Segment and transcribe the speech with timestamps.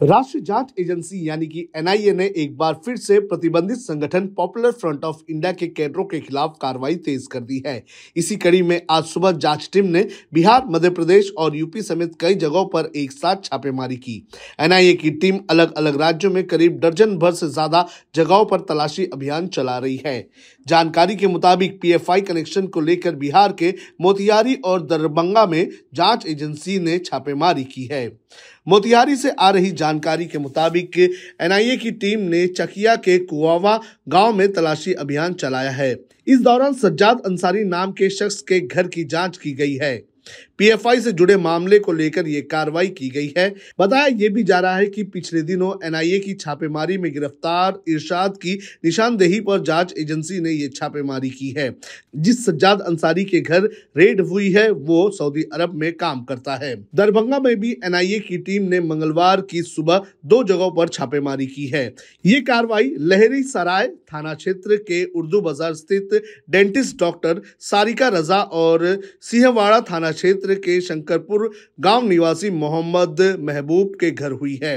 [0.00, 5.04] राष्ट्रीय जाँच एजेंसी यानी कि एनआईए ने एक बार फिर से प्रतिबंधित संगठन पॉपुलर फ्रंट
[5.04, 7.84] ऑफ़ इंडिया के कैडरों के खिलाफ कार्रवाई तेज कर दी है।
[8.16, 12.34] इसी कड़ी में आज सुबह जाँच टीम ने बिहार, मध्य प्रदेश और यूपी समेत कई
[12.34, 14.22] जगहों पर एक साथ छापेमारी की।
[14.60, 19.06] एनआईए की टीम अलग अलग राज्यों में करीब दर्जन भर से ज़्यादा जगहों पर तलाशी
[19.06, 20.20] अभियान चला रही है।
[20.66, 26.78] जानकारी के मुताबिक पीएफआई कनेक्शन को लेकर बिहार के मोतिहारी और दरभंगा में जाँच एजेंसी
[26.78, 28.06] ने छापेमारी की है।
[28.68, 34.34] मोतिहारी से आ रही जानकारी के मुताबिक एनआईए की टीम ने चकिया के कुआवा गाँव
[34.34, 35.94] में तलाशी अभियान चलाया है।
[36.26, 39.96] इस दौरान सज्जाद अंसारी नाम के शख्स के घर की जाँच की गई है।
[40.60, 43.48] पीएफआई से जुड़े मामले को लेकर ये कार्रवाई की गई है।
[43.80, 48.36] बताया ये भी जा रहा है कि पिछले दिनों एनआईए की छापेमारी में गिरफ़्तार इरशाद
[48.36, 51.74] की निशानदेही पर जाँच एजेंसी ने ये छापेमारी की है।
[52.16, 56.74] जिस सज्जाद अंसारी के घर रेड हुई है, वो सऊदी अरब में काम करता है।
[56.94, 61.66] दरभंगा में भी एनआईए की टीम ने मंगलवार की सुबह दो जगहों पर छापेमारी की
[61.66, 61.84] है।
[62.24, 68.86] ये कार्रवाई लहरी सराय थाना क्षेत्र के उर्दू बाज़ार स्थित डेंटिस्ट डॉक्टर सारिका रजा और
[69.22, 71.50] सिंहवाड़ा थाना क्षेत्र के शंकरपुर
[71.80, 74.74] गाँव निवासी मोहम्मद महबूब के घर हुई है।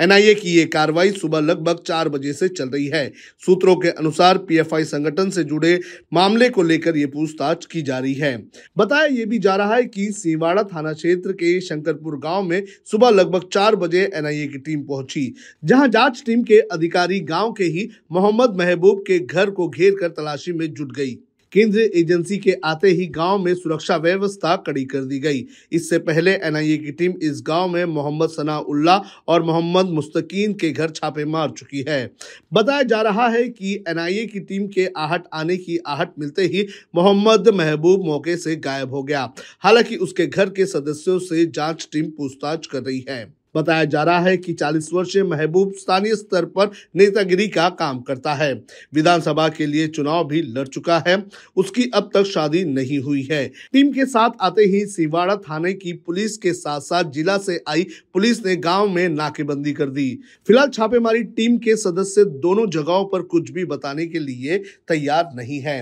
[0.00, 3.06] एनआईए की ये कार्रवाई सुबह लगभग चार बजे से चल रही है।
[3.46, 5.78] सूत्रों के अनुसार पीएफआई संगठन से जुड़े
[6.12, 8.36] मामले को लेकर ये पूछताछ की जा रही है।
[8.78, 13.10] बताया ये भी जा रहा है कि सीवाड़ा थाना क्षेत्र के शंकरपुर गाँव में सुबह
[13.10, 17.88] लगभग चार बजे एनआईए की टीम पहुँची, जहाँ जाँच टीम के अधिकारी गाँव के ही
[18.12, 21.18] मोहम्मद महबूब के घर को घेर कर तलाशी में जुट गई।
[21.52, 26.34] केंद्रीय एजेंसी के आते ही गाँव में सुरक्षा व्यवस्था कड़ी कर दी गई। इससे पहले
[26.36, 28.96] एनआईए की टीम इस गाँव में मोहम्मद सना उल्ला
[29.28, 32.10] और मोहम्मद मुस्तकीन के घर छापे मार चुकी है।
[32.52, 36.66] बताया जा रहा है कि एनआईए की टीम के आहट आने की आहट मिलते ही
[36.94, 42.10] मोहम्मद महबूब मौके से गायब हो गया। हालाँकि उसके घर के सदस्यों से जाँच टीम
[42.10, 46.70] पूछताछ कर रही है। बताया जा रहा है कि 40 वर्षीय महबूब स्थानीय स्तर पर
[46.96, 48.52] नेतागिरी का काम करता है।
[48.94, 51.16] विधानसभा के लिए चुनाव भी लड़ चुका है।
[51.56, 55.92] उसकी अब तक शादी नहीं हुई है। टीम के साथ आते ही सिवाड़ा थाने की
[55.92, 60.08] पुलिस के साथ साथ जिला से आई पुलिस ने गाँव में नाकेबंदी कर दी।
[60.46, 64.58] फ़िलहाल छापेमारी टीम के सदस्य दोनों जगहों पर कुछ भी बताने के लिए
[64.88, 65.78] तैयार नहीं है।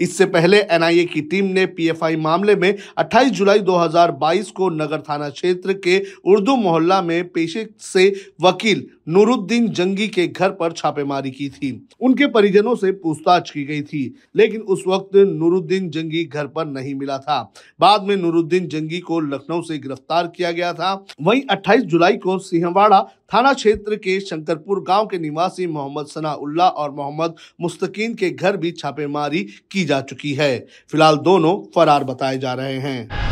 [0.00, 5.28] इससे पहले एनआईए की टीम ने पीएफआई मामले में 28 जुलाई 2022 को नगर थाना
[5.30, 8.08] क्षेत्र के उर्दू मोहल्ला में में पेशे से
[8.40, 13.82] वकील नूरुद्दीन जंगी के घर पर छापेमारी की थी। उनके परिजनों से पूछताछ की गई
[13.82, 14.02] थी,
[14.36, 17.40] लेकिन उस वक्त नूरुद्दीन जंगी घर पर नहीं मिला था।
[17.80, 20.92] बाद में नूरुद्दीन जंगी को लखनऊ से गिरफ़्तार किया गया था।
[21.22, 23.00] वहीं 28 जुलाई को सिंहवाड़ा
[23.34, 28.70] थाना क्षेत्र के शंकरपुर गाँव के निवासी मोहम्मद सना और मोहम्मद मुस्तकीन के घर भी
[28.72, 30.58] छापेमारी की जा चुकी है।
[30.90, 33.31] फ़िलहाल दोनों फरार बताए जा रहे हैं।